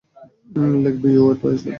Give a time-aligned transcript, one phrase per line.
[0.83, 1.69] Lake view এর পেছেনে।